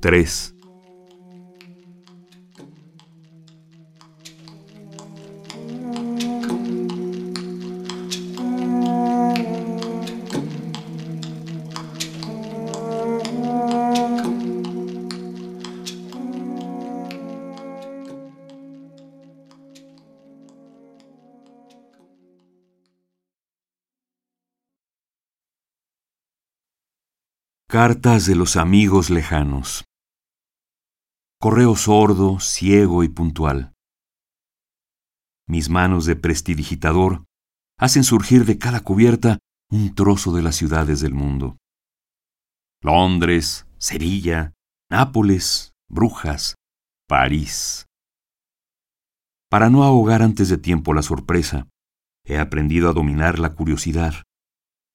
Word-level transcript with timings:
Tres. 0.00 0.54
Cartas 27.70 28.26
de 28.26 28.34
los 28.34 28.56
amigos 28.56 29.10
lejanos. 29.10 29.84
Correo 31.40 31.76
sordo, 31.76 32.40
ciego 32.40 33.04
y 33.04 33.08
puntual. 33.08 33.74
Mis 35.46 35.70
manos 35.70 36.04
de 36.04 36.16
prestidigitador 36.16 37.26
hacen 37.78 38.02
surgir 38.02 38.44
de 38.44 38.58
cada 38.58 38.80
cubierta 38.80 39.38
un 39.70 39.94
trozo 39.94 40.32
de 40.32 40.42
las 40.42 40.56
ciudades 40.56 41.00
del 41.00 41.14
mundo. 41.14 41.58
Londres, 42.82 43.68
Sevilla, 43.78 44.52
Nápoles, 44.90 45.70
Brujas, 45.88 46.56
París. 47.06 47.86
Para 49.48 49.70
no 49.70 49.84
ahogar 49.84 50.22
antes 50.22 50.48
de 50.48 50.58
tiempo 50.58 50.92
la 50.92 51.02
sorpresa, 51.02 51.68
he 52.24 52.36
aprendido 52.36 52.90
a 52.90 52.94
dominar 52.94 53.38
la 53.38 53.54
curiosidad, 53.54 54.24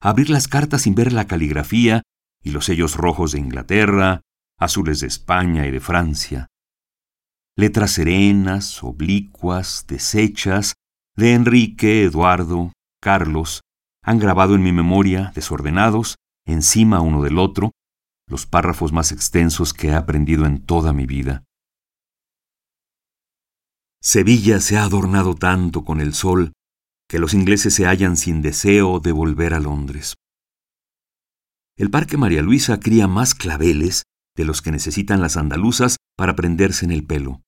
a 0.01 0.09
abrir 0.09 0.29
las 0.29 0.49
cartas 0.49 0.81
sin 0.81 0.93
ver 0.93 1.13
la 1.13 1.25
caligrafía 1.25 2.01
y 2.45 2.51
los 2.51 2.65
sellos 2.65 2.95
rojos 2.95 3.31
de 3.31 3.39
Inglaterra, 3.39 4.21
azules 4.57 5.01
de 5.01 5.07
España 5.07 5.65
y 5.65 5.71
de 5.71 5.81
Francia. 5.81 6.47
Letras 7.57 7.91
serenas, 7.91 8.83
oblicuas, 8.83 9.85
deshechas, 9.87 10.75
de 11.17 11.33
Enrique, 11.33 12.03
Eduardo, 12.03 12.71
Carlos, 13.01 13.61
han 14.03 14.19
grabado 14.19 14.53
en 14.53 14.61
mi 14.61 14.71
memoria, 14.71 15.31
desordenados, 15.33 16.17
encima 16.45 17.01
uno 17.01 17.23
del 17.23 17.39
otro, 17.39 17.71
los 18.27 18.45
párrafos 18.45 18.93
más 18.93 19.11
extensos 19.11 19.73
que 19.73 19.87
he 19.87 19.95
aprendido 19.95 20.45
en 20.45 20.63
toda 20.63 20.93
mi 20.93 21.07
vida. 21.07 21.43
Sevilla 24.01 24.59
se 24.59 24.77
ha 24.77 24.83
adornado 24.83 25.33
tanto 25.33 25.83
con 25.83 25.99
el 25.99 26.13
sol 26.13 26.53
que 27.09 27.17
los 27.17 27.33
ingleses 27.33 27.73
se 27.73 27.85
hallan 27.85 28.17
sin 28.17 28.43
deseo 28.43 28.99
de 28.99 29.11
volver 29.11 29.55
a 29.55 29.59
Londres. 29.59 30.15
El 31.77 31.91
Parque 31.91 32.15
María 32.15 32.41
Luisa 32.41 32.79
cría 32.79 33.07
más 33.07 33.35
claveles 33.35 34.03
de 34.35 34.45
los 34.45 34.61
que 34.61 34.71
necesitan 34.71 35.21
las 35.21 35.35
andaluzas 35.35 35.97
para 36.15 36.35
prenderse 36.35 36.85
en 36.85 36.91
el 36.91 37.05
pelo. 37.05 37.41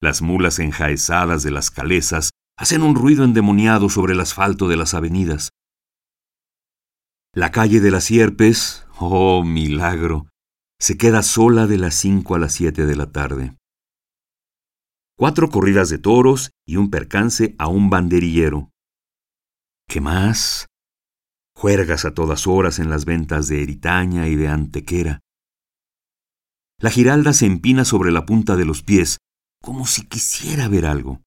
Las 0.00 0.22
mulas 0.22 0.58
enjaezadas 0.58 1.42
de 1.42 1.50
las 1.50 1.70
calesas 1.70 2.30
hacen 2.56 2.82
un 2.82 2.94
ruido 2.94 3.24
endemoniado 3.24 3.90
sobre 3.90 4.14
el 4.14 4.20
asfalto 4.20 4.68
de 4.68 4.76
las 4.76 4.94
avenidas. 4.94 5.50
La 7.34 7.50
calle 7.50 7.80
de 7.80 7.90
las 7.90 8.04
sierpes, 8.04 8.86
oh 8.98 9.44
milagro, 9.44 10.26
se 10.78 10.96
queda 10.96 11.22
sola 11.22 11.66
de 11.66 11.78
las 11.78 11.94
cinco 11.94 12.34
a 12.34 12.38
las 12.38 12.54
siete 12.54 12.86
de 12.86 12.96
la 12.96 13.12
tarde. 13.12 13.56
Cuatro 15.16 15.50
corridas 15.50 15.90
de 15.90 15.98
toros 15.98 16.52
y 16.66 16.76
un 16.76 16.90
percance 16.90 17.54
a 17.58 17.68
un 17.68 17.90
banderillero. 17.90 18.70
¿Qué 19.88 20.00
más? 20.00 20.66
Juergas 21.54 22.04
a 22.04 22.12
todas 22.12 22.46
horas 22.46 22.78
en 22.78 22.90
las 22.90 23.04
ventas 23.04 23.48
de 23.48 23.62
Eritaña 23.62 24.28
y 24.28 24.34
de 24.34 24.48
Antequera. 24.48 25.20
La 26.78 26.90
giralda 26.90 27.32
se 27.32 27.46
empina 27.46 27.84
sobre 27.84 28.10
la 28.10 28.26
punta 28.26 28.56
de 28.56 28.64
los 28.64 28.82
pies, 28.82 29.18
como 29.62 29.86
si 29.86 30.06
quisiera 30.06 30.68
ver 30.68 30.86
algo. 30.86 31.22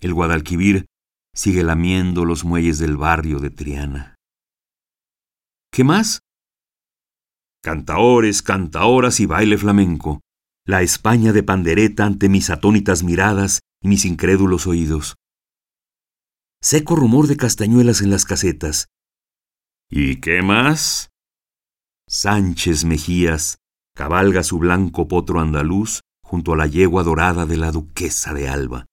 El 0.00 0.12
Guadalquivir 0.12 0.86
sigue 1.34 1.62
lamiendo 1.62 2.24
los 2.24 2.44
muelles 2.44 2.78
del 2.78 2.96
barrio 2.96 3.38
de 3.38 3.50
Triana. 3.50 4.16
¿Qué 5.72 5.84
más? 5.84 6.20
Cantaores, 7.62 8.42
cantaoras 8.42 9.20
y 9.20 9.26
baile 9.26 9.56
flamenco, 9.56 10.20
la 10.66 10.82
España 10.82 11.32
de 11.32 11.42
pandereta 11.42 12.04
ante 12.04 12.28
mis 12.28 12.50
atónitas 12.50 13.02
miradas 13.02 13.60
y 13.82 13.88
mis 13.88 14.04
incrédulos 14.04 14.66
oídos 14.66 15.16
seco 16.62 16.94
rumor 16.94 17.26
de 17.26 17.36
castañuelas 17.36 18.02
en 18.02 18.10
las 18.10 18.24
casetas. 18.24 18.88
¿Y 19.88 20.20
qué 20.20 20.42
más? 20.42 21.08
Sánchez 22.06 22.84
Mejías 22.84 23.58
cabalga 23.94 24.42
su 24.42 24.58
blanco 24.58 25.08
potro 25.08 25.40
andaluz 25.40 26.00
junto 26.22 26.52
a 26.52 26.56
la 26.56 26.66
yegua 26.66 27.02
dorada 27.02 27.46
de 27.46 27.56
la 27.56 27.72
duquesa 27.72 28.34
de 28.34 28.48
Alba. 28.48 28.86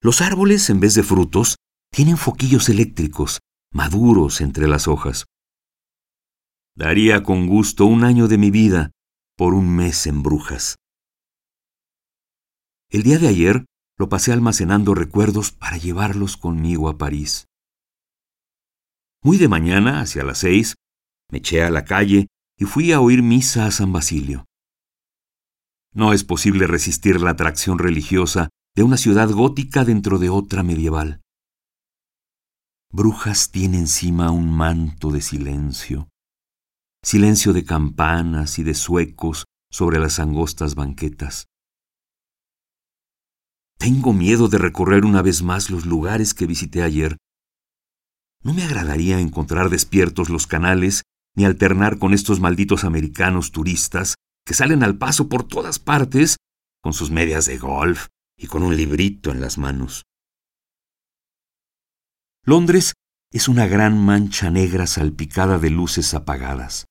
Los 0.00 0.20
árboles, 0.20 0.70
en 0.70 0.80
vez 0.80 0.94
de 0.94 1.02
frutos, 1.02 1.56
tienen 1.92 2.16
foquillos 2.16 2.68
eléctricos, 2.68 3.40
maduros 3.72 4.40
entre 4.40 4.66
las 4.66 4.88
hojas. 4.88 5.26
Daría 6.74 7.22
con 7.22 7.46
gusto 7.46 7.86
un 7.86 8.02
año 8.02 8.28
de 8.28 8.38
mi 8.38 8.50
vida 8.50 8.90
por 9.36 9.52
un 9.54 9.74
mes 9.74 10.06
en 10.06 10.22
brujas. 10.22 10.76
El 12.88 13.02
día 13.02 13.18
de 13.18 13.28
ayer 13.28 13.64
lo 13.98 14.08
pasé 14.08 14.32
almacenando 14.32 14.94
recuerdos 14.94 15.52
para 15.52 15.76
llevarlos 15.76 16.36
conmigo 16.36 16.88
a 16.88 16.98
París. 16.98 17.46
Muy 19.22 19.38
de 19.38 19.48
mañana, 19.48 20.00
hacia 20.00 20.24
las 20.24 20.38
seis, 20.38 20.74
me 21.30 21.38
eché 21.38 21.62
a 21.62 21.70
la 21.70 21.84
calle 21.84 22.26
y 22.58 22.64
fui 22.64 22.92
a 22.92 23.00
oír 23.00 23.22
misa 23.22 23.66
a 23.66 23.70
San 23.70 23.92
Basilio. 23.92 24.44
No 25.94 26.12
es 26.12 26.24
posible 26.24 26.66
resistir 26.66 27.20
la 27.20 27.30
atracción 27.30 27.78
religiosa 27.78 28.48
de 28.74 28.82
una 28.82 28.96
ciudad 28.96 29.30
gótica 29.30 29.84
dentro 29.84 30.18
de 30.18 30.30
otra 30.30 30.62
medieval. 30.62 31.20
Brujas 32.90 33.50
tiene 33.50 33.78
encima 33.78 34.30
un 34.30 34.50
manto 34.50 35.10
de 35.10 35.20
silencio, 35.20 36.08
silencio 37.02 37.52
de 37.52 37.64
campanas 37.64 38.58
y 38.58 38.62
de 38.62 38.74
suecos 38.74 39.44
sobre 39.70 39.98
las 39.98 40.18
angostas 40.18 40.74
banquetas. 40.74 41.46
Tengo 43.82 44.12
miedo 44.12 44.46
de 44.46 44.58
recorrer 44.58 45.04
una 45.04 45.22
vez 45.22 45.42
más 45.42 45.68
los 45.68 45.86
lugares 45.86 46.34
que 46.34 46.46
visité 46.46 46.84
ayer. 46.84 47.16
No 48.44 48.54
me 48.54 48.62
agradaría 48.62 49.18
encontrar 49.18 49.70
despiertos 49.70 50.28
los 50.28 50.46
canales 50.46 51.02
ni 51.34 51.46
alternar 51.46 51.98
con 51.98 52.14
estos 52.14 52.38
malditos 52.38 52.84
americanos 52.84 53.50
turistas 53.50 54.14
que 54.46 54.54
salen 54.54 54.84
al 54.84 54.98
paso 54.98 55.28
por 55.28 55.48
todas 55.48 55.80
partes 55.80 56.36
con 56.80 56.92
sus 56.92 57.10
medias 57.10 57.46
de 57.46 57.58
golf 57.58 58.06
y 58.38 58.46
con 58.46 58.62
un 58.62 58.76
librito 58.76 59.32
en 59.32 59.40
las 59.40 59.58
manos. 59.58 60.04
Londres 62.44 62.92
es 63.32 63.48
una 63.48 63.66
gran 63.66 63.98
mancha 63.98 64.48
negra 64.48 64.86
salpicada 64.86 65.58
de 65.58 65.70
luces 65.70 66.14
apagadas. 66.14 66.84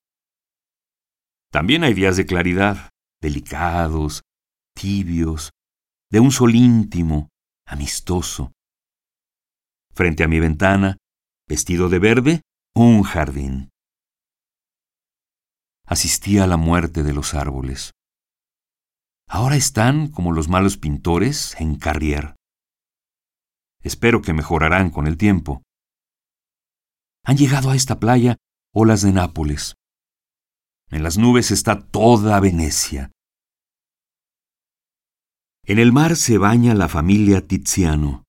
También 1.50 1.84
hay 1.84 1.94
días 1.94 2.18
de 2.18 2.26
claridad, 2.26 2.90
delicados, 3.22 4.20
tibios, 4.74 5.52
de 6.12 6.20
un 6.20 6.30
sol 6.30 6.54
íntimo, 6.54 7.30
amistoso. 7.66 8.52
Frente 9.94 10.22
a 10.22 10.28
mi 10.28 10.40
ventana, 10.40 10.98
vestido 11.48 11.88
de 11.88 11.98
verde, 11.98 12.42
un 12.74 13.02
jardín. 13.02 13.70
Asistía 15.86 16.44
a 16.44 16.46
la 16.46 16.58
muerte 16.58 17.02
de 17.02 17.14
los 17.14 17.32
árboles. 17.32 17.92
Ahora 19.26 19.56
están, 19.56 20.08
como 20.08 20.32
los 20.32 20.48
malos 20.48 20.76
pintores, 20.76 21.58
en 21.58 21.76
Carrier. 21.76 22.36
Espero 23.82 24.20
que 24.20 24.34
mejorarán 24.34 24.90
con 24.90 25.06
el 25.06 25.16
tiempo. 25.16 25.62
Han 27.24 27.38
llegado 27.38 27.70
a 27.70 27.76
esta 27.76 27.98
playa 27.98 28.36
olas 28.74 29.00
de 29.00 29.12
Nápoles. 29.12 29.76
En 30.90 31.02
las 31.02 31.16
nubes 31.16 31.50
está 31.50 31.80
toda 31.80 32.38
Venecia. 32.38 33.11
En 35.64 35.78
el 35.78 35.92
mar 35.92 36.16
se 36.16 36.38
baña 36.38 36.74
la 36.74 36.88
familia 36.88 37.46
Tiziano. 37.46 38.24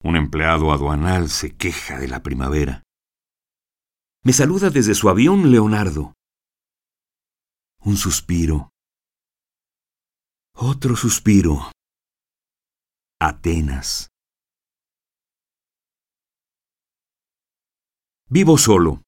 Un 0.00 0.14
empleado 0.14 0.72
aduanal 0.72 1.28
se 1.28 1.56
queja 1.56 1.98
de 1.98 2.06
la 2.06 2.22
primavera. 2.22 2.84
Me 4.22 4.32
saluda 4.32 4.70
desde 4.70 4.94
su 4.94 5.08
avión 5.08 5.50
Leonardo. 5.50 6.14
Un 7.80 7.96
suspiro. 7.96 8.70
Otro 10.54 10.94
suspiro. 10.94 11.72
Atenas. 13.20 14.10
Vivo 18.28 18.56
solo. 18.56 19.02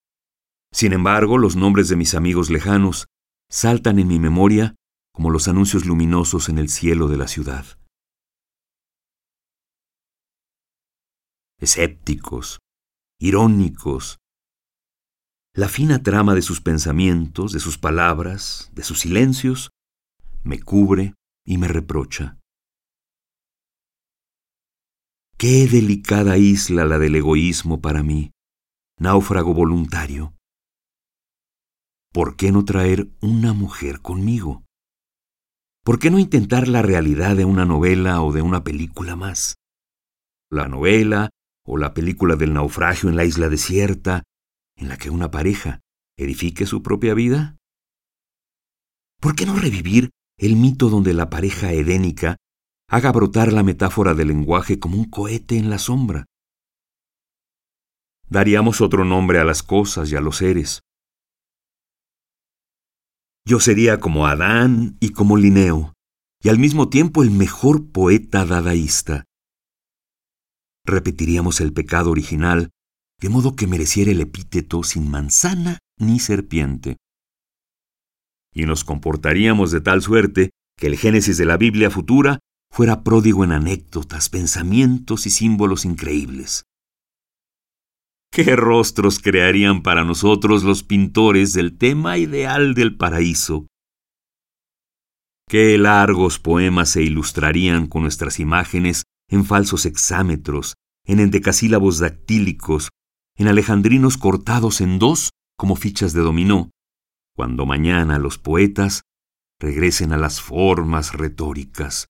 Sin 0.73 0.93
embargo, 0.93 1.39
los 1.39 1.55
nombres 1.55 1.89
de 1.89 1.95
mis 1.95 2.15
amigos 2.15 2.51
lejanos 2.51 3.07
saltan 3.49 4.01
en 4.01 4.09
mi 4.09 4.19
memoria 4.19 4.75
como 5.13 5.31
los 5.31 5.49
anuncios 5.49 5.85
luminosos 5.85 6.49
en 6.49 6.59
el 6.59 6.69
cielo 6.69 7.09
de 7.09 7.17
la 7.17 7.29
ciudad. 7.29 7.65
Escépticos, 11.59 12.59
irónicos, 13.21 14.19
la 15.55 15.69
fina 15.69 16.03
trama 16.03 16.35
de 16.35 16.41
sus 16.41 16.63
pensamientos, 16.63 17.53
de 17.53 17.61
sus 17.61 17.77
palabras, 17.77 18.71
de 18.73 18.83
sus 18.83 19.01
silencios, 19.01 19.71
me 20.43 20.59
cubre 20.61 21.15
y 21.45 21.59
me 21.59 21.69
reprocha. 21.69 22.39
Qué 25.37 25.67
delicada 25.67 26.39
isla 26.39 26.87
la 26.87 26.99
del 26.99 27.17
egoísmo 27.17 27.83
para 27.83 28.03
mí, 28.03 28.31
náufrago 28.99 29.53
voluntario. 29.53 30.35
¿Por 32.13 32.37
qué 32.37 32.51
no 32.51 32.65
traer 32.65 33.11
una 33.21 33.53
mujer 33.53 34.01
conmigo? 34.01 34.65
¿Por 35.85 35.99
qué 35.99 36.11
no 36.11 36.21
intentar 36.21 36.69
la 36.69 36.81
realidad 36.81 37.35
de 37.35 37.45
una 37.45 37.65
novela 37.65 38.23
o 38.23 38.33
de 38.33 38.41
una 38.41 38.63
película 38.63 39.17
más? 39.17 39.57
La 40.49 40.69
novela 40.69 41.31
o 41.65 41.77
la 41.77 41.93
película 41.93 42.37
del 42.37 42.55
naufragio 42.55 43.09
en 43.09 43.17
la 43.17 43.25
isla 43.25 43.49
desierta, 43.49 44.23
en 44.77 44.89
la 44.89 44.97
que 44.97 45.11
una 45.11 45.31
pareja 45.31 45.81
edifique 46.17 46.67
su 46.67 46.83
propia 46.83 47.15
vida? 47.15 47.57
¿Por 49.21 49.35
qué 49.35 49.45
no 49.45 49.57
revivir 49.57 50.11
el 50.39 50.57
mito 50.57 50.89
donde 50.89 51.15
la 51.15 51.31
pareja 51.31 51.73
edénica 51.73 52.37
haga 52.89 53.11
brotar 53.11 53.53
la 53.53 53.63
metáfora 53.63 54.15
del 54.15 54.29
lenguaje 54.29 54.79
como 54.79 54.97
un 54.97 55.11
cohete 55.11 55.57
en 55.57 55.69
la 55.69 55.79
sombra? 55.79 56.27
Daríamos 58.29 58.81
otro 58.81 59.05
nombre 59.05 59.41
a 59.41 59.45
las 59.45 59.63
cosas 59.63 60.11
y 60.13 60.17
a 60.17 60.21
los 60.21 60.39
seres. 60.39 60.81
Yo 63.45 63.59
sería 63.59 63.99
como 63.99 64.27
Adán 64.27 64.97
y 65.01 65.11
como 65.11 65.37
Linneo, 65.37 65.95
y 66.43 66.49
al 66.49 66.59
mismo 66.59 66.89
tiempo 66.89 67.23
el 67.23 67.31
mejor 67.31 67.91
poeta 67.91 68.45
dadaísta. 68.45 69.25
Repetiríamos 70.85 71.61
el 71.61 71.73
pecado 71.73 72.11
original, 72.11 72.71
de 73.21 73.29
modo 73.29 73.55
que 73.55 73.67
mereciera 73.67 74.11
el 74.11 74.21
epíteto 74.21 74.83
sin 74.83 75.11
manzana 75.11 75.79
ni 75.99 76.19
serpiente. 76.19 76.97
Y 78.53 78.65
nos 78.67 78.85
comportaríamos 78.85 79.71
de 79.71 79.81
tal 79.81 80.03
suerte 80.03 80.51
que 80.77 80.87
el 80.87 80.97
Génesis 80.97 81.37
de 81.37 81.45
la 81.45 81.57
Biblia 81.57 81.91
futura 81.91 82.41
fuera 82.71 83.03
pródigo 83.03 83.45
en 83.45 83.53
anécdotas, 83.53 84.29
pensamientos 84.29 85.27
y 85.27 85.31
símbolos 85.31 85.85
increíbles. 85.85 86.65
¿Qué 88.35 88.57
rostros 88.57 89.19
crearían 89.19 89.83
para 89.83 90.05
nosotros 90.05 90.65
los 90.65 90.83
pintores 90.83 91.53
del 91.53 91.77
tema 91.77 92.17
ideal 92.17 92.73
del 92.73 92.97
paraíso? 92.97 93.67
¿Qué 95.47 95.77
largos 95.77 96.39
poemas 96.39 96.89
se 96.89 97.03
ilustrarían 97.03 97.87
con 97.87 98.01
nuestras 98.01 98.41
imágenes 98.41 99.03
en 99.29 99.45
falsos 99.45 99.85
hexámetros, 99.85 100.77
en 101.05 101.21
endecasílabos 101.21 101.99
dactílicos, 101.99 102.89
en 103.37 103.49
alejandrinos 103.49 104.17
cortados 104.17 104.81
en 104.81 104.99
dos 104.99 105.33
como 105.59 105.77
fichas 105.77 106.15
de 106.15 106.23
dominó, 106.23 106.71
cuando 107.37 107.67
mañana 107.67 108.19
los 108.19 108.39
poetas 108.39 109.03
regresen 109.61 110.11
a 110.11 110.17
las 110.17 110.41
formas 110.41 111.13
retóricas, 111.13 112.07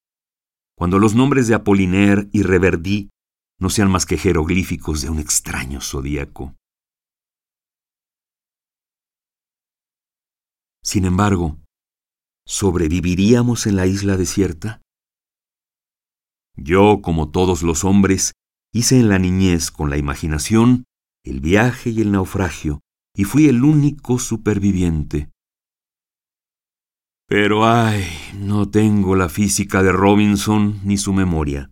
cuando 0.79 1.01
los 1.01 1.17
nombres 1.17 1.49
de 1.49 1.55
Apoliner 1.55 2.29
y 2.31 2.45
Reverdí 2.45 3.09
no 3.63 3.71
sean 3.71 3.93
más 3.93 4.07
que 4.07 4.19
jeroglíficos 4.19 5.03
de 5.03 5.09
un 5.09 5.21
extraño 5.21 5.81
zodíaco. 5.81 6.57
Sin 10.83 11.05
embargo, 11.05 11.61
¿sobreviviríamos 12.45 13.69
en 13.69 13.77
la 13.77 13.87
isla 13.87 14.17
desierta? 14.17 14.83
Yo, 16.57 17.03
como 17.03 17.31
todos 17.31 17.63
los 17.63 17.85
hombres, 17.85 18.33
hice 18.75 18.99
en 18.99 19.09
la 19.09 19.21
niñez 19.21 19.71
con 19.71 19.91
la 19.91 19.97
imaginación 19.97 20.83
el 21.25 21.39
viaje 21.41 21.91
y 21.91 22.01
el 22.01 22.11
naufragio, 22.11 22.81
y 23.15 23.23
fui 23.23 23.47
el 23.47 23.63
único 23.63 24.19
superviviente. 24.19 25.31
Pero 27.29 27.65
ay, 27.65 28.05
no 28.35 28.69
tengo 28.69 29.15
la 29.15 29.29
física 29.29 29.85
de 29.85 29.93
Robinson 29.93 30.81
ni 30.83 30.99
su 30.99 31.13
memoria. 31.13 31.72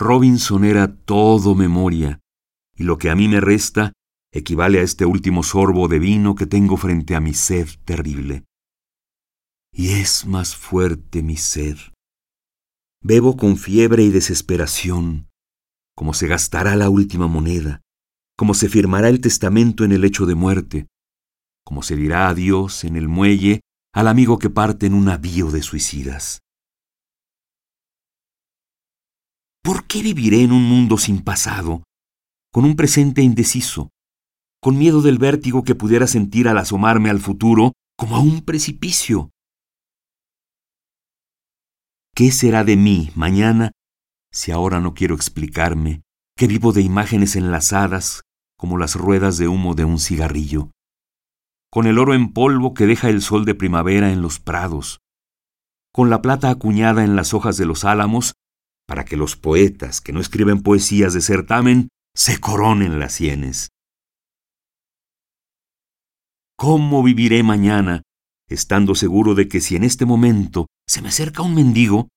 Robinson 0.00 0.64
era 0.64 0.96
todo 0.96 1.54
memoria, 1.54 2.20
y 2.74 2.84
lo 2.84 2.96
que 2.96 3.10
a 3.10 3.14
mí 3.14 3.28
me 3.28 3.38
resta 3.38 3.92
equivale 4.32 4.78
a 4.78 4.82
este 4.82 5.04
último 5.04 5.42
sorbo 5.42 5.88
de 5.88 5.98
vino 5.98 6.34
que 6.34 6.46
tengo 6.46 6.78
frente 6.78 7.14
a 7.14 7.20
mi 7.20 7.34
sed 7.34 7.68
terrible. 7.84 8.44
Y 9.70 9.90
es 10.00 10.24
más 10.24 10.56
fuerte 10.56 11.22
mi 11.22 11.36
sed. 11.36 11.76
Bebo 13.02 13.36
con 13.36 13.58
fiebre 13.58 14.02
y 14.02 14.08
desesperación, 14.08 15.28
como 15.94 16.14
se 16.14 16.28
gastará 16.28 16.76
la 16.76 16.88
última 16.88 17.26
moneda, 17.26 17.82
como 18.38 18.54
se 18.54 18.70
firmará 18.70 19.10
el 19.10 19.20
testamento 19.20 19.84
en 19.84 19.92
el 19.92 20.04
hecho 20.04 20.24
de 20.24 20.34
muerte, 20.34 20.86
como 21.62 21.82
se 21.82 21.94
dirá 21.94 22.30
adiós 22.30 22.84
en 22.84 22.96
el 22.96 23.06
muelle 23.06 23.60
al 23.92 24.08
amigo 24.08 24.38
que 24.38 24.48
parte 24.48 24.86
en 24.86 24.94
un 24.94 25.04
navío 25.04 25.50
de 25.50 25.62
suicidas. 25.62 26.40
¿Por 29.62 29.86
qué 29.86 30.02
viviré 30.02 30.42
en 30.42 30.52
un 30.52 30.64
mundo 30.64 30.96
sin 30.96 31.22
pasado, 31.22 31.82
con 32.50 32.64
un 32.64 32.76
presente 32.76 33.20
indeciso, 33.20 33.90
con 34.60 34.78
miedo 34.78 35.02
del 35.02 35.18
vértigo 35.18 35.64
que 35.64 35.74
pudiera 35.74 36.06
sentir 36.06 36.48
al 36.48 36.58
asomarme 36.58 37.10
al 37.10 37.20
futuro 37.20 37.72
como 37.96 38.16
a 38.16 38.20
un 38.20 38.42
precipicio? 38.42 39.30
¿Qué 42.14 42.32
será 42.32 42.64
de 42.64 42.76
mí 42.76 43.10
mañana 43.14 43.72
si 44.32 44.50
ahora 44.50 44.80
no 44.80 44.94
quiero 44.94 45.14
explicarme 45.14 46.02
que 46.36 46.46
vivo 46.46 46.72
de 46.72 46.80
imágenes 46.80 47.36
enlazadas 47.36 48.22
como 48.56 48.78
las 48.78 48.94
ruedas 48.94 49.36
de 49.36 49.48
humo 49.48 49.74
de 49.74 49.84
un 49.84 49.98
cigarrillo? 49.98 50.70
Con 51.70 51.86
el 51.86 51.98
oro 51.98 52.14
en 52.14 52.32
polvo 52.32 52.72
que 52.72 52.86
deja 52.86 53.10
el 53.10 53.20
sol 53.20 53.44
de 53.44 53.54
primavera 53.54 54.10
en 54.10 54.22
los 54.22 54.40
prados, 54.40 55.00
con 55.92 56.08
la 56.08 56.22
plata 56.22 56.50
acuñada 56.50 57.04
en 57.04 57.14
las 57.14 57.34
hojas 57.34 57.56
de 57.58 57.66
los 57.66 57.84
álamos 57.84 58.34
para 58.90 59.04
que 59.04 59.16
los 59.16 59.36
poetas 59.36 60.00
que 60.00 60.12
no 60.12 60.18
escriben 60.18 60.64
poesías 60.64 61.14
de 61.14 61.20
certamen 61.20 61.90
se 62.12 62.40
coronen 62.40 62.98
las 62.98 63.12
sienes. 63.12 63.68
¿Cómo 66.58 67.04
viviré 67.04 67.44
mañana, 67.44 68.02
estando 68.48 68.96
seguro 68.96 69.36
de 69.36 69.46
que 69.46 69.60
si 69.60 69.76
en 69.76 69.84
este 69.84 70.06
momento 70.06 70.66
se 70.88 71.02
me 71.02 71.10
acerca 71.10 71.40
un 71.42 71.54
mendigo, 71.54 72.08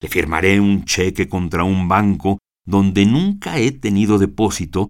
le 0.00 0.08
firmaré 0.08 0.60
un 0.60 0.86
cheque 0.86 1.28
contra 1.28 1.62
un 1.62 1.88
banco 1.88 2.38
donde 2.64 3.04
nunca 3.04 3.58
he 3.58 3.70
tenido 3.72 4.16
depósito, 4.16 4.88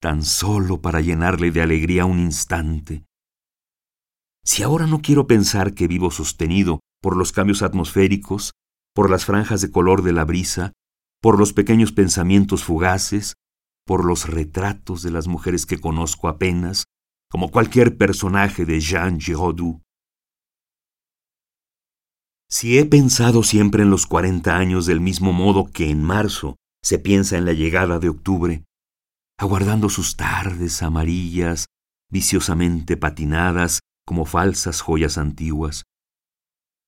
tan 0.00 0.24
solo 0.24 0.80
para 0.80 1.02
llenarle 1.02 1.50
de 1.50 1.60
alegría 1.60 2.06
un 2.06 2.20
instante? 2.20 3.04
Si 4.42 4.62
ahora 4.62 4.86
no 4.86 5.02
quiero 5.02 5.26
pensar 5.26 5.74
que 5.74 5.88
vivo 5.88 6.10
sostenido 6.10 6.80
por 7.02 7.18
los 7.18 7.32
cambios 7.32 7.60
atmosféricos, 7.60 8.52
por 8.94 9.10
las 9.10 9.24
franjas 9.24 9.60
de 9.60 9.70
color 9.70 10.02
de 10.02 10.12
la 10.12 10.24
brisa, 10.24 10.72
por 11.20 11.38
los 11.38 11.52
pequeños 11.52 11.92
pensamientos 11.92 12.64
fugaces, 12.64 13.34
por 13.86 14.04
los 14.04 14.28
retratos 14.28 15.02
de 15.02 15.10
las 15.10 15.26
mujeres 15.26 15.66
que 15.66 15.80
conozco 15.80 16.28
apenas, 16.28 16.84
como 17.30 17.50
cualquier 17.50 17.96
personaje 17.96 18.64
de 18.64 18.80
Jean 18.80 19.20
Giraudoux. 19.20 19.80
Si 22.48 22.78
he 22.78 22.84
pensado 22.84 23.44
siempre 23.44 23.84
en 23.84 23.90
los 23.90 24.06
cuarenta 24.06 24.56
años 24.56 24.86
del 24.86 25.00
mismo 25.00 25.32
modo 25.32 25.70
que 25.70 25.90
en 25.90 26.02
marzo 26.02 26.56
se 26.82 26.98
piensa 26.98 27.38
en 27.38 27.44
la 27.44 27.52
llegada 27.52 28.00
de 28.00 28.08
octubre, 28.08 28.64
aguardando 29.38 29.88
sus 29.88 30.16
tardes 30.16 30.82
amarillas, 30.82 31.66
viciosamente 32.10 32.96
patinadas 32.96 33.80
como 34.04 34.24
falsas 34.24 34.80
joyas 34.80 35.16
antiguas, 35.16 35.84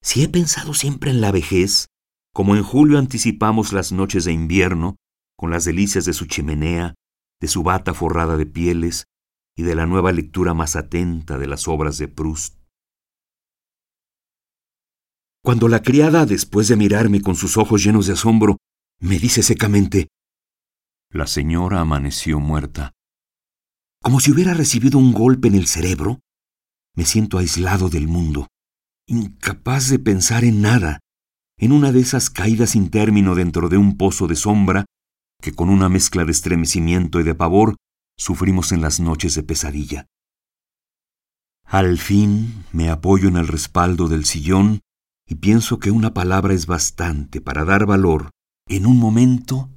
si 0.03 0.25
he 0.25 0.29
pensado 0.29 0.75
siempre 0.75 1.13
en 1.13 1.21
la 1.21 1.31
vejez, 1.31 1.87
como 2.33 2.57
en 2.57 2.63
julio 2.63 2.99
anticipamos 2.99 3.73
las 3.73 3.93
noches 3.93 4.25
de 4.25 4.33
invierno, 4.33 4.97
con 5.37 5.51
las 5.51 5.65
delicias 5.65 6.05
de 6.05 6.13
su 6.13 6.27
chimenea, 6.27 6.95
de 7.41 7.49
su 7.49 7.63
bata 7.63 7.95
forrada 7.95 8.37
de 8.37 8.47
pieles 8.47 9.05
y 9.57 9.63
de 9.65 9.75
la 9.75 9.87
nueva 9.87 10.13
lectura 10.13 10.55
más 10.55 10.77
atenta 10.77 11.37
de 11.39 11.47
las 11.47 11.69
obras 11.69 11.99
de 11.99 12.09
Proust. 12.09 12.57
Cuando 15.45 15.69
la 15.69 15.83
criada, 15.83 16.25
después 16.25 16.69
de 16.69 16.77
mirarme 16.77 17.21
con 17.21 17.35
sus 17.35 17.57
ojos 17.57 17.83
llenos 17.83 18.07
de 18.07 18.13
asombro, 18.13 18.59
me 19.01 19.19
dice 19.19 19.43
secamente, 19.43 20.09
La 21.11 21.27
señora 21.27 21.81
amaneció 21.81 22.39
muerta. 22.39 22.93
Como 24.01 24.21
si 24.21 24.31
hubiera 24.31 24.55
recibido 24.55 24.99
un 24.99 25.13
golpe 25.13 25.49
en 25.49 25.57
el 25.57 25.67
cerebro, 25.67 26.21
me 26.95 27.05
siento 27.05 27.39
aislado 27.39 27.89
del 27.89 28.07
mundo, 28.07 28.49
incapaz 29.07 29.89
de 29.91 29.99
pensar 29.99 30.45
en 30.45 30.63
nada, 30.63 31.01
en 31.63 31.71
una 31.71 31.93
de 31.93 32.01
esas 32.01 32.29
caídas 32.29 32.71
sin 32.71 32.91
término 32.91 33.37
dentro 33.37 33.69
de 33.69 33.77
un 33.77 33.97
pozo 33.97 34.27
de 34.27 34.35
sombra 34.35 34.85
que 35.41 35.53
con 35.53 35.71
una 35.71 35.89
mezcla 35.89 36.25
de 36.25 36.33
estremecimiento 36.33 37.21
y 37.21 37.23
de 37.23 37.37
pavor 37.37 37.77
sufrimos 38.19 38.73
en 38.73 38.81
las 38.81 38.99
noches 38.99 39.37
de 39.37 39.45
pesadilla. 39.45 40.07
Al 41.65 41.99
fin 41.99 42.65
me 42.73 42.91
apoyo 42.91 43.29
en 43.29 43.37
el 43.37 43.47
respaldo 43.47 44.09
del 44.09 44.25
sillón 44.25 44.81
y 45.25 45.37
pienso 45.37 45.79
que 45.79 45.93
una 45.93 46.13
palabra 46.13 46.53
es 46.53 46.67
bastante 46.67 47.41
para 47.41 47.65
dar 47.65 47.87
valor, 47.87 48.31
en 48.67 48.85
un 48.85 48.99
momento, 48.99 49.71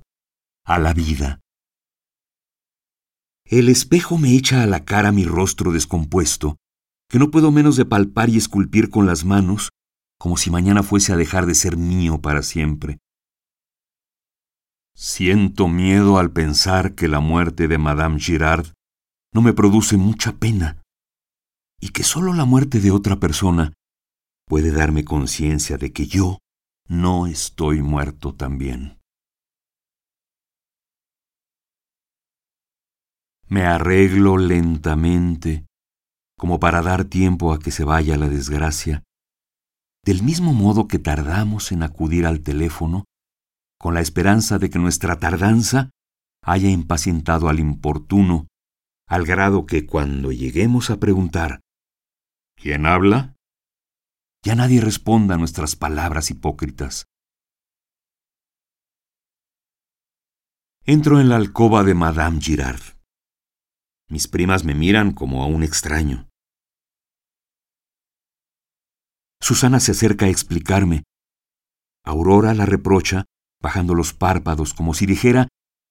a 0.65 0.79
la 0.79 0.91
vida. 0.91 1.39
El 3.45 3.69
espejo 3.69 4.17
me 4.17 4.33
echa 4.33 4.63
a 4.63 4.65
la 4.65 4.85
cara 4.85 5.11
mi 5.11 5.25
rostro 5.25 5.71
descompuesto, 5.71 6.57
que 7.11 7.19
no 7.19 7.29
puedo 7.29 7.51
menos 7.51 7.75
de 7.75 7.85
palpar 7.85 8.29
y 8.29 8.37
esculpir 8.37 8.89
con 8.89 9.05
las 9.05 9.23
manos, 9.23 9.69
como 10.19 10.37
si 10.37 10.49
mañana 10.49 10.83
fuese 10.83 11.13
a 11.13 11.17
dejar 11.17 11.45
de 11.45 11.55
ser 11.55 11.77
mío 11.77 12.21
para 12.21 12.41
siempre. 12.41 12.99
Siento 14.95 15.67
miedo 15.67 16.17
al 16.17 16.31
pensar 16.31 16.95
que 16.95 17.07
la 17.07 17.19
muerte 17.19 17.67
de 17.67 17.77
Madame 17.77 18.19
Girard 18.19 18.67
no 19.33 19.41
me 19.41 19.53
produce 19.53 19.97
mucha 19.97 20.37
pena, 20.37 20.81
y 21.81 21.89
que 21.89 22.03
sólo 22.03 22.33
la 22.33 22.45
muerte 22.45 22.79
de 22.79 22.91
otra 22.91 23.17
persona 23.17 23.73
puede 24.47 24.71
darme 24.71 25.03
conciencia 25.03 25.77
de 25.77 25.91
que 25.91 26.07
yo 26.07 26.39
no 26.87 27.27
estoy 27.27 27.81
muerto 27.81 28.33
también. 28.33 28.97
Me 33.47 33.65
arreglo 33.65 34.37
lentamente, 34.37 35.65
como 36.37 36.59
para 36.59 36.81
dar 36.81 37.05
tiempo 37.05 37.53
a 37.53 37.59
que 37.59 37.71
se 37.71 37.83
vaya 37.83 38.17
la 38.17 38.29
desgracia, 38.29 39.03
del 40.05 40.21
mismo 40.21 40.53
modo 40.53 40.87
que 40.87 40.99
tardamos 40.99 41.71
en 41.71 41.81
acudir 41.81 42.27
al 42.27 42.41
teléfono, 42.41 43.05
con 43.79 43.95
la 43.95 44.01
esperanza 44.01 44.59
de 44.59 44.69
que 44.69 44.77
nuestra 44.77 45.19
tardanza 45.19 45.89
haya 46.43 46.69
impacientado 46.69 47.49
al 47.49 47.59
importuno, 47.59 48.47
al 49.07 49.25
grado 49.25 49.65
que 49.65 49.87
cuando 49.87 50.31
lleguemos 50.31 50.91
a 50.91 50.99
preguntar 50.99 51.61
¿Quién 52.55 52.85
habla? 52.85 53.35
Ya 54.43 54.55
nadie 54.55 54.79
responda 54.79 55.35
a 55.35 55.37
nuestras 55.37 55.75
palabras 55.75 56.29
hipócritas. 56.29 57.05
Entro 60.83 61.19
en 61.19 61.29
la 61.29 61.35
alcoba 61.35 61.83
de 61.83 61.95
Madame 61.95 62.39
Girard. 62.39 62.81
Mis 64.07 64.27
primas 64.27 64.63
me 64.63 64.75
miran 64.75 65.11
como 65.11 65.43
a 65.43 65.47
un 65.47 65.63
extraño. 65.63 66.29
Susana 69.41 69.79
se 69.79 69.91
acerca 69.91 70.25
a 70.25 70.29
explicarme. 70.29 71.03
Aurora 72.03 72.53
la 72.53 72.65
reprocha, 72.65 73.25
bajando 73.61 73.95
los 73.95 74.13
párpados 74.13 74.73
como 74.73 74.93
si 74.93 75.05
dijera 75.05 75.47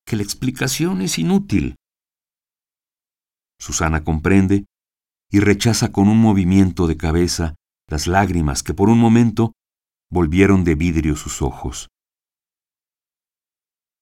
que 0.06 0.16
la 0.16 0.22
explicación 0.22 1.02
es 1.02 1.18
inútil. 1.18 1.76
Susana 3.58 4.04
comprende 4.04 4.66
y 5.30 5.40
rechaza 5.40 5.90
con 5.90 6.08
un 6.08 6.18
movimiento 6.18 6.86
de 6.86 6.96
cabeza 6.96 7.54
las 7.88 8.06
lágrimas 8.06 8.62
que 8.62 8.74
por 8.74 8.88
un 8.88 8.98
momento 8.98 9.52
volvieron 10.10 10.64
de 10.64 10.74
vidrio 10.74 11.16
sus 11.16 11.42
ojos. 11.42 11.88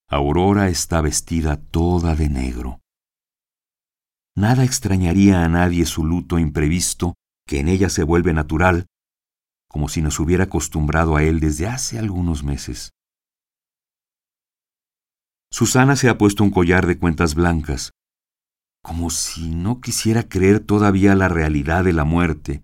Aurora 0.09 0.69
está 0.69 1.01
vestida 1.01 1.57
toda 1.57 2.15
de 2.15 2.29
negro. 2.29 2.81
Nada 4.37 4.65
extrañaría 4.65 5.43
a 5.43 5.49
nadie 5.49 5.87
su 5.87 6.05
luto 6.05 6.39
imprevisto, 6.39 7.15
que 7.47 7.61
en 7.61 7.69
ella 7.69 7.89
se 7.89 8.03
vuelve 8.03 8.33
natural, 8.35 8.87
como 9.73 9.89
si 9.89 10.03
nos 10.03 10.21
hubiera 10.21 10.45
acostumbrado 10.45 11.17
a 11.17 11.23
él 11.23 11.41
desde 11.41 11.67
hace 11.67 11.99
algunos 11.99 12.45
meses. 12.45 12.93
Susana 15.51 15.97
se 15.97 16.11
ha 16.11 16.19
puesto 16.19 16.45
un 16.45 16.51
collar 16.51 16.87
de 16.87 16.99
cuentas 16.99 17.35
blancas, 17.35 17.91
como 18.83 19.09
si 19.09 19.49
no 19.49 19.81
quisiera 19.81 20.29
creer 20.29 20.61
todavía 20.61 21.15
la 21.15 21.29
realidad 21.29 21.85
de 21.85 21.95
la 21.95 22.05
muerte, 22.05 22.63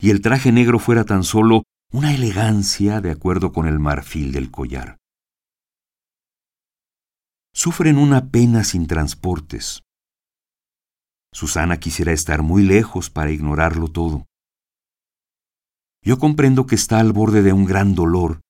y 0.00 0.10
el 0.10 0.20
traje 0.20 0.52
negro 0.52 0.78
fuera 0.78 1.04
tan 1.04 1.24
solo 1.24 1.64
una 1.92 2.14
elegancia 2.14 3.00
de 3.00 3.10
acuerdo 3.10 3.52
con 3.52 3.66
el 3.66 3.80
marfil 3.80 4.30
del 4.30 4.52
collar. 4.52 4.96
Sufren 7.52 7.98
una 7.98 8.30
pena 8.30 8.62
sin 8.62 8.86
transportes. 8.86 9.82
Susana 11.32 11.78
quisiera 11.80 12.12
estar 12.12 12.42
muy 12.42 12.62
lejos 12.62 13.10
para 13.10 13.32
ignorarlo 13.32 13.88
todo. 13.88 14.27
Yo 16.02 16.18
comprendo 16.18 16.66
que 16.66 16.74
está 16.74 17.00
al 17.00 17.12
borde 17.12 17.42
de 17.42 17.52
un 17.52 17.64
gran 17.64 17.94
dolor 17.94 18.40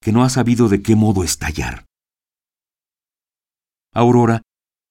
que 0.00 0.12
no 0.12 0.22
ha 0.22 0.28
sabido 0.28 0.68
de 0.68 0.82
qué 0.82 0.96
modo 0.96 1.24
estallar. 1.24 1.86
Aurora 3.92 4.42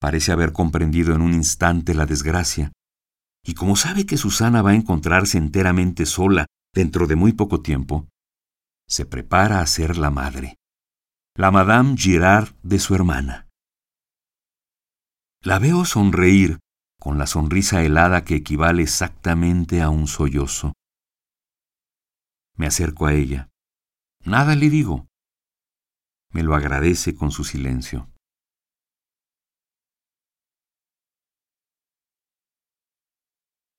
Parece 0.04 0.34
haber 0.34 0.52
comprendido 0.52 1.16
en 1.16 1.22
un 1.22 1.34
instante 1.34 1.94
la 1.94 2.06
desgracia, 2.06 2.74
y 3.42 3.54
como 3.54 3.78
sabe 3.78 4.06
que 4.06 4.18
Susana 4.18 4.62
va 4.62 4.72
a 4.72 4.76
encontrarse 4.76 5.38
enteramente 5.38 6.06
sola 6.06 6.46
dentro 6.76 7.08
de 7.08 7.16
muy 7.16 7.32
poco 7.32 7.62
tiempo, 7.62 8.10
se 8.86 9.06
prepara 9.06 9.62
a 9.62 9.66
ser 9.66 9.98
la 9.98 10.10
madre, 10.10 10.58
la 11.38 11.52
Madame 11.52 11.96
Girard 11.96 12.54
de 12.64 12.80
su 12.80 12.96
hermana. 12.96 13.48
La 15.42 15.58
veo 15.58 15.86
sonreír 15.86 16.60
con 17.00 17.18
la 17.18 17.26
sonrisa 17.26 17.82
helada 17.82 18.26
que 18.26 18.36
equivale 18.36 18.84
exactamente 18.84 19.82
a 19.82 19.90
un 19.90 20.08
sollozo. 20.08 20.74
Me 22.56 22.68
acerco 22.68 23.08
a 23.08 23.14
ella. 23.14 23.50
Nada 24.26 24.56
le 24.56 24.70
digo. 24.70 25.08
Me 26.32 26.44
lo 26.44 26.56
agradece 26.56 27.16
con 27.16 27.32
su 27.32 27.44
silencio. 27.44 28.10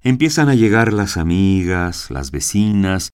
Empiezan 0.02 0.50
a 0.50 0.54
llegar 0.54 0.92
las 0.92 1.16
amigas, 1.16 2.10
las 2.10 2.30
vecinas 2.30 3.10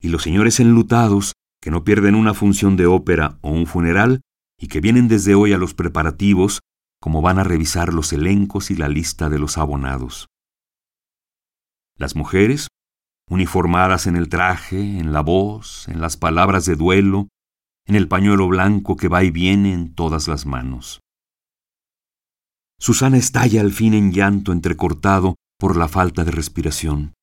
y 0.00 0.08
los 0.08 0.22
señores 0.22 0.58
enlutados 0.58 1.34
que 1.60 1.70
no 1.70 1.84
pierden 1.84 2.16
una 2.16 2.34
función 2.34 2.76
de 2.76 2.86
ópera 2.86 3.38
o 3.40 3.50
un 3.50 3.66
funeral 3.66 4.20
y 4.58 4.66
que 4.66 4.80
vienen 4.80 5.08
desde 5.08 5.34
hoy 5.34 5.52
a 5.52 5.58
los 5.58 5.74
preparativos 5.74 6.60
como 7.00 7.22
van 7.22 7.38
a 7.38 7.44
revisar 7.44 7.94
los 7.94 8.12
elencos 8.12 8.70
y 8.70 8.76
la 8.76 8.88
lista 8.88 9.28
de 9.28 9.38
los 9.38 9.58
abonados. 9.58 10.26
Las 11.96 12.16
mujeres, 12.16 12.68
uniformadas 13.28 14.06
en 14.06 14.16
el 14.16 14.28
traje, 14.28 14.78
en 14.78 15.12
la 15.12 15.20
voz, 15.20 15.88
en 15.88 16.00
las 16.00 16.16
palabras 16.16 16.66
de 16.66 16.76
duelo, 16.76 17.28
en 17.86 17.96
el 17.96 18.08
pañuelo 18.08 18.48
blanco 18.48 18.96
que 18.96 19.08
va 19.08 19.24
y 19.24 19.30
viene 19.30 19.72
en 19.72 19.94
todas 19.94 20.28
las 20.28 20.46
manos. 20.46 21.00
Susana 22.78 23.16
estalla 23.16 23.60
al 23.60 23.72
fin 23.72 23.94
en 23.94 24.12
llanto 24.12 24.52
entrecortado 24.52 25.36
por 25.58 25.76
la 25.76 25.88
falta 25.88 26.24
de 26.24 26.30
respiración. 26.30 27.14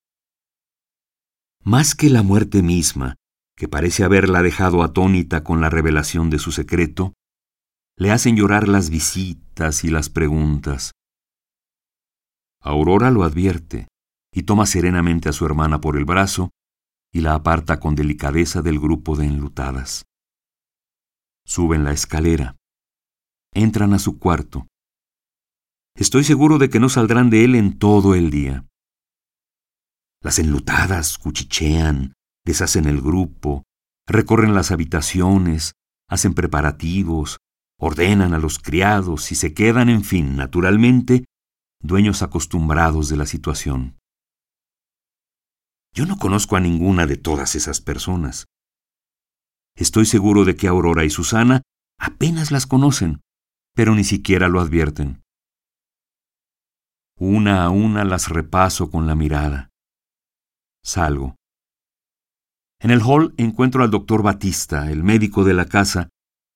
Más 1.63 1.93
que 1.93 2.09
la 2.09 2.23
muerte 2.23 2.63
misma, 2.63 3.15
que 3.55 3.67
parece 3.67 4.03
haberla 4.03 4.41
dejado 4.41 4.81
atónita 4.81 5.43
con 5.43 5.61
la 5.61 5.69
revelación 5.69 6.29
de 6.31 6.39
su 6.39 6.51
secreto, 6.51 7.13
le 7.97 8.11
hacen 8.11 8.35
llorar 8.35 8.67
las 8.67 8.89
visitas 8.89 9.83
y 9.83 9.89
las 9.89 10.09
preguntas. 10.09 10.91
Aurora 12.59 13.11
lo 13.11 13.23
advierte 13.23 13.90
y 14.33 14.43
toma 14.43 14.65
serenamente 14.65 15.29
a 15.29 15.33
su 15.33 15.45
hermana 15.45 15.81
por 15.81 15.97
el 15.97 16.05
brazo 16.05 16.51
y 17.13 17.21
la 17.21 17.35
aparta 17.35 17.79
con 17.79 17.95
delicadeza 17.95 18.61
del 18.61 18.79
grupo 18.79 19.15
de 19.15 19.25
enlutadas. 19.25 20.05
Suben 21.45 21.83
la 21.83 21.91
escalera. 21.91 22.55
Entran 23.53 23.93
a 23.93 23.99
su 23.99 24.17
cuarto. 24.17 24.67
Estoy 25.95 26.23
seguro 26.23 26.57
de 26.57 26.69
que 26.69 26.79
no 26.79 26.87
saldrán 26.87 27.29
de 27.29 27.43
él 27.43 27.55
en 27.55 27.77
todo 27.77 28.15
el 28.15 28.29
día. 28.29 28.65
Las 30.23 30.39
enlutadas 30.39 31.17
cuchichean, 31.17 32.13
deshacen 32.45 32.85
el 32.85 33.01
grupo, 33.01 33.63
recorren 34.07 34.53
las 34.53 34.71
habitaciones, 34.71 35.73
hacen 36.07 36.33
preparativos, 36.33 37.39
ordenan 37.77 38.33
a 38.33 38.37
los 38.37 38.59
criados 38.59 39.31
y 39.31 39.35
se 39.35 39.53
quedan, 39.53 39.89
en 39.89 40.03
fin, 40.03 40.37
naturalmente, 40.37 41.25
dueños 41.81 42.21
acostumbrados 42.21 43.09
de 43.09 43.17
la 43.17 43.25
situación. 43.25 43.97
Yo 45.93 46.05
no 46.05 46.17
conozco 46.17 46.55
a 46.55 46.59
ninguna 46.59 47.05
de 47.05 47.17
todas 47.17 47.55
esas 47.55 47.81
personas. 47.81 48.45
Estoy 49.75 50.05
seguro 50.05 50.45
de 50.45 50.55
que 50.55 50.67
Aurora 50.67 51.03
y 51.03 51.09
Susana 51.09 51.63
apenas 51.99 52.51
las 52.51 52.65
conocen, 52.65 53.21
pero 53.75 53.93
ni 53.95 54.03
siquiera 54.03 54.47
lo 54.47 54.61
advierten. 54.61 55.21
Una 57.17 57.65
a 57.65 57.69
una 57.69 58.03
las 58.05 58.29
repaso 58.29 58.89
con 58.89 59.05
la 59.05 59.15
mirada. 59.15 59.69
Salgo. 60.83 61.35
En 62.79 62.89
el 62.89 63.01
hall 63.01 63.33
encuentro 63.37 63.83
al 63.83 63.91
doctor 63.91 64.23
Batista, 64.23 64.89
el 64.89 65.03
médico 65.03 65.43
de 65.43 65.53
la 65.53 65.65
casa, 65.65 66.09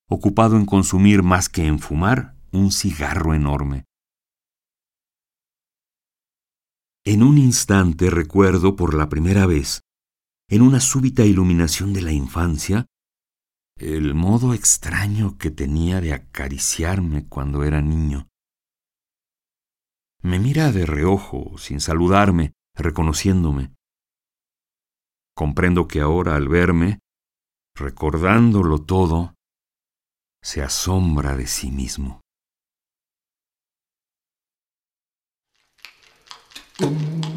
ocupado 0.09 0.55
en 0.57 0.65
consumir 0.65 1.23
más 1.23 1.49
que 1.49 1.67
en 1.67 1.79
fumar 1.79 2.35
un 2.51 2.71
cigarro 2.71 3.33
enorme. 3.33 3.85
En 7.07 7.21
un 7.21 7.37
instante 7.37 8.09
recuerdo 8.09 8.75
por 8.75 8.95
la 8.95 9.09
primera 9.09 9.45
vez, 9.45 9.81
en 10.49 10.63
una 10.63 10.79
súbita 10.79 11.23
iluminación 11.23 11.93
de 11.93 12.01
la 12.01 12.11
infancia, 12.11 12.87
el 13.77 14.15
modo 14.15 14.55
extraño 14.55 15.37
que 15.37 15.51
tenía 15.51 16.01
de 16.01 16.13
acariciarme 16.13 17.27
cuando 17.27 17.63
era 17.63 17.79
niño. 17.83 18.27
Me 20.23 20.39
mira 20.39 20.71
de 20.71 20.87
reojo, 20.87 21.59
sin 21.59 21.79
saludarme, 21.79 22.53
reconociéndome. 22.73 23.75
Comprendo 25.35 25.87
que 25.87 26.01
ahora 26.01 26.35
al 26.35 26.47
verme, 26.47 27.01
recordándolo 27.75 28.79
todo, 28.79 29.35
se 30.41 30.63
asombra 30.63 31.35
de 31.35 31.45
sí 31.45 31.69
mismo. 31.69 32.24
Dumm. 36.79 37.34